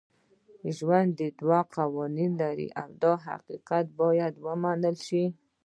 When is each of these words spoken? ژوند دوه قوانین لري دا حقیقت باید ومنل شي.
ژوند 0.77 1.15
دوه 1.39 1.59
قوانین 1.75 2.31
لري 2.41 2.67
دا 3.01 3.13
حقیقت 3.27 3.85
باید 3.99 4.33
ومنل 4.45 4.95
شي. 5.07 5.23